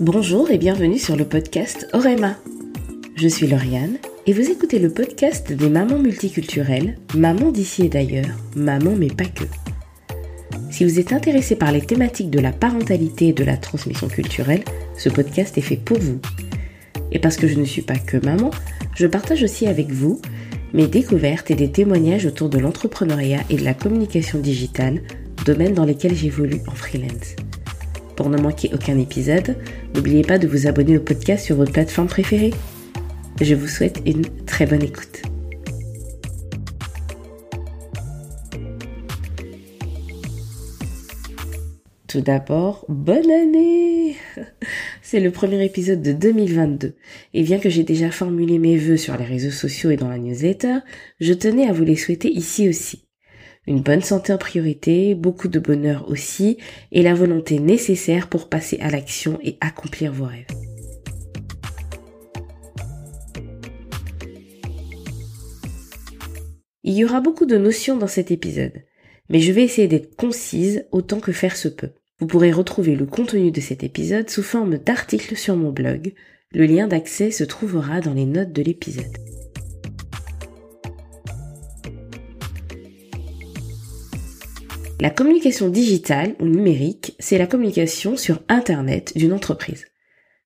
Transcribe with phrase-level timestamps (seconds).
[0.00, 2.34] Bonjour et bienvenue sur le podcast Orema.
[3.16, 8.34] Je suis Lauriane et vous écoutez le podcast des mamans multiculturelles, mamans d'ici et d'ailleurs,
[8.56, 9.44] maman mais pas que.
[10.70, 14.64] Si vous êtes intéressé par les thématiques de la parentalité et de la transmission culturelle,
[14.96, 16.18] ce podcast est fait pour vous.
[17.12, 18.52] Et parce que je ne suis pas que maman,
[18.94, 20.18] je partage aussi avec vous
[20.72, 25.02] mes découvertes et des témoignages autour de l'entrepreneuriat et de la communication digitale,
[25.44, 27.36] domaines dans lesquels j'évolue en freelance.
[28.20, 29.56] Pour ne manquer aucun épisode,
[29.94, 32.52] n'oubliez pas de vous abonner au podcast sur votre plateforme préférée.
[33.40, 35.22] Je vous souhaite une très bonne écoute.
[42.08, 44.16] Tout d'abord, bonne année
[45.02, 46.96] C'est le premier épisode de 2022,
[47.32, 50.18] et bien que j'ai déjà formulé mes vœux sur les réseaux sociaux et dans la
[50.18, 50.80] newsletter,
[51.20, 53.06] je tenais à vous les souhaiter ici aussi
[53.66, 56.56] une bonne santé en priorité, beaucoup de bonheur aussi,
[56.92, 60.46] et la volonté nécessaire pour passer à l'action et accomplir vos rêves.
[66.82, 68.82] Il y aura beaucoup de notions dans cet épisode,
[69.28, 71.92] mais je vais essayer d'être concise autant que faire se peut.
[72.18, 76.14] Vous pourrez retrouver le contenu de cet épisode sous forme d'articles sur mon blog.
[76.52, 79.29] Le lien d'accès se trouvera dans les notes de l'épisode.
[85.00, 89.86] La communication digitale ou numérique, c'est la communication sur Internet d'une entreprise.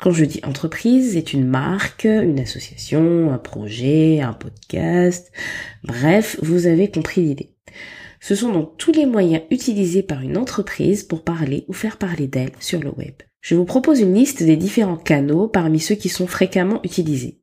[0.00, 5.32] Quand je dis entreprise, c'est une marque, une association, un projet, un podcast,
[5.82, 7.56] bref, vous avez compris l'idée.
[8.20, 12.28] Ce sont donc tous les moyens utilisés par une entreprise pour parler ou faire parler
[12.28, 13.14] d'elle sur le web.
[13.40, 17.40] Je vous propose une liste des différents canaux parmi ceux qui sont fréquemment utilisés.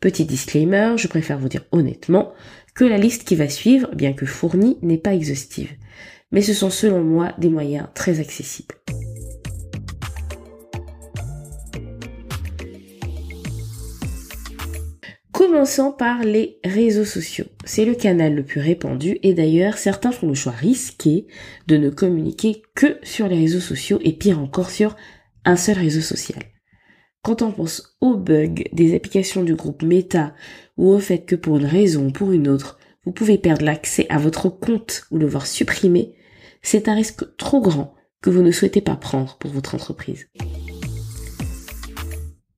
[0.00, 2.32] Petit disclaimer, je préfère vous dire honnêtement
[2.74, 5.74] que la liste qui va suivre, bien que fournie, n'est pas exhaustive
[6.36, 8.74] mais ce sont selon moi des moyens très accessibles.
[15.32, 17.46] Commençons par les réseaux sociaux.
[17.64, 21.26] C'est le canal le plus répandu et d'ailleurs certains font le choix risqué
[21.68, 24.94] de ne communiquer que sur les réseaux sociaux et pire encore sur
[25.46, 26.42] un seul réseau social.
[27.22, 30.34] Quand on pense aux bugs des applications du groupe Meta
[30.76, 34.04] ou au fait que pour une raison ou pour une autre, vous pouvez perdre l'accès
[34.10, 36.15] à votre compte ou le voir supprimé,
[36.66, 40.26] c'est un risque trop grand que vous ne souhaitez pas prendre pour votre entreprise.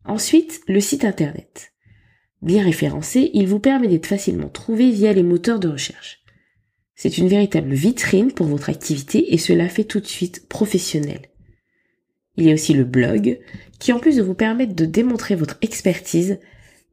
[0.07, 1.75] Ensuite, le site internet.
[2.41, 6.23] Bien référencé, il vous permet d'être facilement trouvé via les moteurs de recherche.
[6.95, 11.21] C'est une véritable vitrine pour votre activité et cela fait tout de suite professionnel.
[12.39, 13.39] Il y a aussi le blog,
[13.79, 16.39] qui en plus de vous permettre de démontrer votre expertise,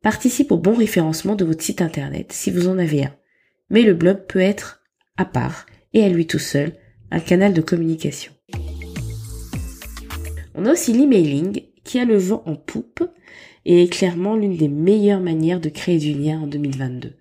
[0.01, 3.15] participe au bon référencement de votre site internet si vous en avez un.
[3.69, 4.83] Mais le blog peut être
[5.15, 6.73] à part et à lui tout seul
[7.11, 8.31] un canal de communication.
[10.55, 13.03] On a aussi l'emailing qui a le vent en poupe
[13.66, 17.13] et est clairement l'une des meilleures manières de créer du lien en 2022.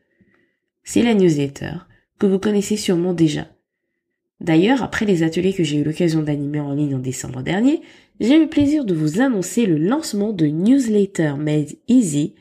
[0.85, 1.73] C'est la newsletter
[2.19, 3.49] que vous connaissez sûrement déjà.
[4.41, 7.81] D'ailleurs, après les ateliers que j'ai eu l'occasion d'animer en ligne en décembre dernier,
[8.21, 12.35] j'ai eu le plaisir de vous annoncer le lancement de Newsletter Made Easy,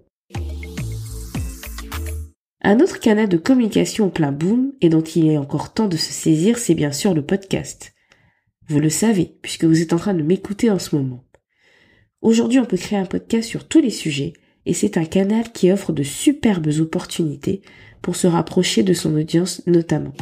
[2.62, 5.96] Un autre canal de communication au plein boom et dont il est encore temps de
[5.96, 7.92] se saisir, c'est bien sûr le podcast.
[8.68, 11.24] Vous le savez, puisque vous êtes en train de m'écouter en ce moment.
[12.20, 14.32] Aujourd'hui, on peut créer un podcast sur tous les sujets,
[14.64, 17.62] et c'est un canal qui offre de superbes opportunités
[18.02, 20.14] pour se rapprocher de son audience notamment.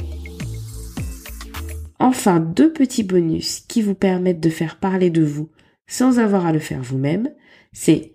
[1.99, 5.51] Enfin, deux petits bonus qui vous permettent de faire parler de vous
[5.87, 7.31] sans avoir à le faire vous-même,
[7.73, 8.13] c'est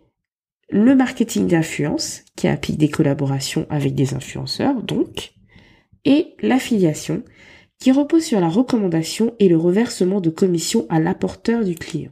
[0.69, 5.33] le marketing d'influence, qui applique des collaborations avec des influenceurs, donc,
[6.05, 7.23] et l'affiliation,
[7.79, 12.11] qui repose sur la recommandation et le reversement de commissions à l'apporteur du client.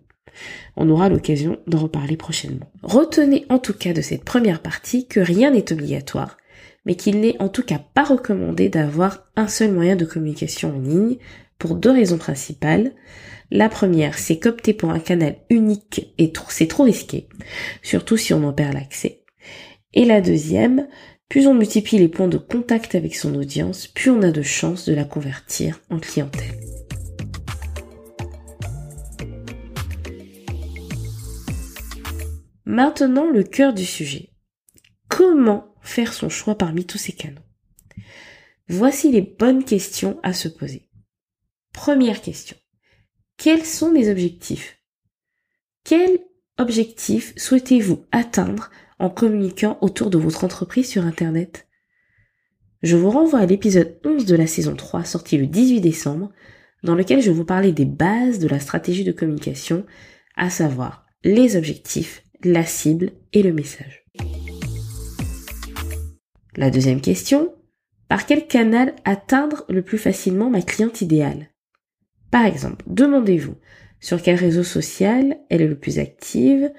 [0.75, 2.71] On aura l'occasion d'en reparler prochainement.
[2.83, 6.37] Retenez en tout cas de cette première partie que rien n'est obligatoire,
[6.85, 10.79] mais qu'il n'est en tout cas pas recommandé d'avoir un seul moyen de communication en
[10.79, 11.17] ligne
[11.59, 12.93] pour deux raisons principales.
[13.49, 17.27] La première, c'est qu'opter pour un canal unique et c'est trop risqué,
[17.81, 19.23] surtout si on en perd l'accès.
[19.93, 20.87] Et la deuxième,
[21.29, 24.85] plus on multiplie les points de contact avec son audience, plus on a de chances
[24.85, 26.55] de la convertir en clientèle.
[32.65, 34.29] Maintenant, le cœur du sujet.
[35.07, 37.41] Comment faire son choix parmi tous ces canaux?
[38.67, 40.89] Voici les bonnes questions à se poser.
[41.73, 42.57] Première question.
[43.37, 44.77] Quels sont mes objectifs?
[45.83, 46.19] Quels
[46.57, 51.67] objectifs souhaitez-vous atteindre en communiquant autour de votre entreprise sur Internet
[52.83, 56.31] Je vous renvoie à l'épisode 11 de la saison 3 sorti le 18 décembre
[56.83, 59.85] dans lequel je vous parlais des bases de la stratégie de communication,
[60.35, 64.05] à savoir les objectifs, la cible et le message.
[66.55, 67.53] La deuxième question,
[68.07, 71.49] par quel canal atteindre le plus facilement ma cliente idéale?
[72.31, 73.55] Par exemple, demandez-vous
[73.99, 76.71] sur quel réseau social elle est le plus active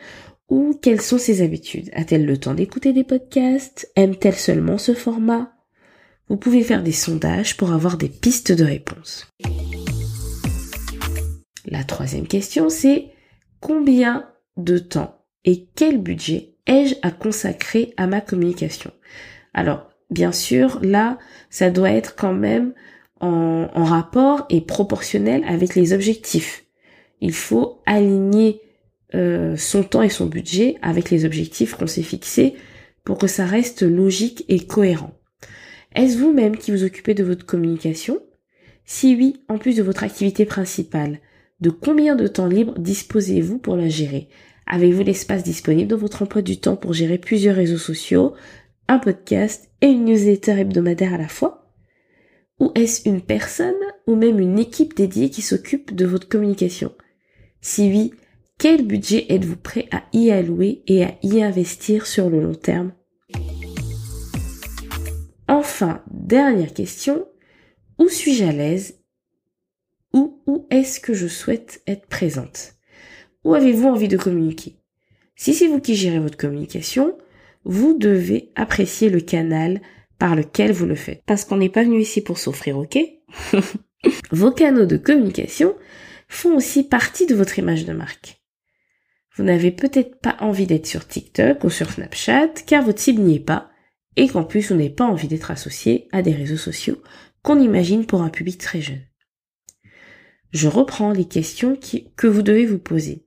[0.49, 1.91] ou quelles sont ses habitudes?
[1.93, 3.91] A-t-elle le temps d'écouter des podcasts?
[3.97, 5.53] Aime-t-elle seulement ce format?
[6.29, 9.27] Vous pouvez faire des sondages pour avoir des pistes de réponse.
[11.67, 13.07] La troisième question, c'est
[13.61, 18.91] combien de temps et quel budget ai-je à consacrer à ma communication?
[19.55, 21.19] Alors, bien sûr, là,
[21.51, 22.73] ça doit être quand même
[23.21, 26.65] en, rapport et proportionnel avec les objectifs.
[27.21, 28.61] Il faut aligner
[29.15, 32.55] euh, son temps et son budget avec les objectifs qu'on s'est fixés
[33.05, 35.19] pour que ça reste logique et cohérent.
[35.95, 38.21] Est-ce vous-même qui vous occupez de votre communication?
[38.85, 41.21] Si oui, en plus de votre activité principale,
[41.61, 44.29] de combien de temps libre disposez-vous pour la gérer?
[44.67, 48.35] Avez-vous l'espace disponible dans votre emploi du temps pour gérer plusieurs réseaux sociaux,
[48.87, 51.73] un podcast et une newsletter hebdomadaire à la fois?
[52.61, 53.75] Ou est-ce une personne
[54.07, 56.93] ou même une équipe dédiée qui s'occupe de votre communication?
[57.61, 58.13] Si oui,
[58.59, 62.93] quel budget êtes-vous prêt à y allouer et à y investir sur le long terme?
[65.47, 67.27] Enfin, dernière question,
[67.99, 69.01] où suis-je à l'aise?
[70.13, 72.75] Ou où est-ce que je souhaite être présente?
[73.45, 74.77] Où avez-vous envie de communiquer?
[75.37, 77.17] Si c'est vous qui gérez votre communication,
[77.65, 79.81] vous devez apprécier le canal
[80.19, 81.23] par lequel vous le faites.
[81.27, 82.99] Parce qu'on n'est pas venu ici pour s'offrir, ok?
[84.33, 85.77] Vos canaux de communication
[86.29, 88.38] font aussi partie de votre image de marque.
[89.39, 93.37] Vous n'avez peut-être pas envie d'être sur TikTok ou sur Snapchat car votre cible n'y
[93.37, 93.71] est pas
[94.17, 97.01] et qu'en plus vous n'avez pas envie d'être associé à des réseaux sociaux
[97.43, 99.05] qu'on imagine pour un public très jeune.
[100.51, 101.79] Je reprends les questions
[102.17, 103.25] que vous devez vous poser.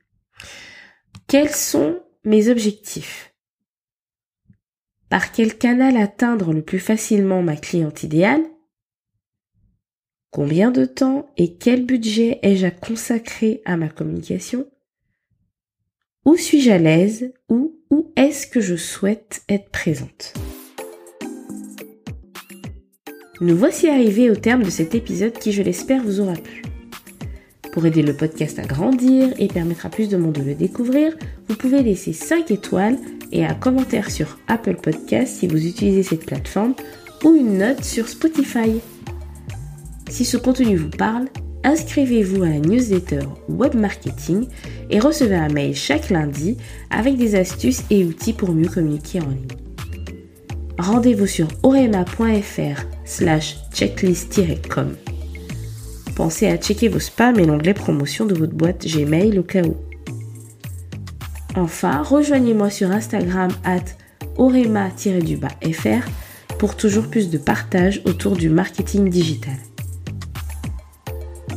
[1.27, 3.33] Quels sont mes objectifs?
[5.07, 8.43] Par quel canal atteindre le plus facilement ma cliente idéale?
[10.29, 14.67] Combien de temps et quel budget ai-je à consacrer à ma communication?
[16.23, 20.35] Où suis-je à l'aise ou où est-ce que je souhaite être présente?
[23.41, 26.61] Nous voici arrivés au terme de cet épisode qui, je l'espère, vous aura plu.
[27.71, 31.17] Pour aider le podcast à grandir et permettre à plus de monde de le découvrir,
[31.47, 32.99] vous pouvez laisser 5 étoiles
[33.31, 36.75] et un commentaire sur Apple Podcast si vous utilisez cette plateforme
[37.23, 38.79] ou une note sur Spotify.
[40.07, 41.29] Si ce contenu vous parle,
[41.63, 44.47] inscrivez-vous à la newsletter Web Marketing
[44.89, 46.57] et recevez un mail chaque lundi
[46.89, 49.47] avec des astuces et outils pour mieux communiquer en ligne.
[50.77, 54.95] Rendez-vous sur orema.fr slash checklist-com.
[56.15, 59.75] Pensez à checker vos spams et l'onglet promotion de votre boîte Gmail au cas où.
[61.55, 63.83] Enfin, rejoignez-moi sur Instagram at
[64.37, 66.07] orema-fr
[66.57, 69.55] pour toujours plus de partage autour du marketing digital.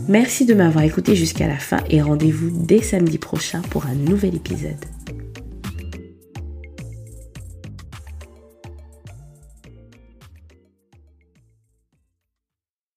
[0.08, 4.34] Merci de m'avoir écouté jusqu'à la fin et rendez-vous dès samedi prochain pour un nouvel
[4.34, 4.93] épisode.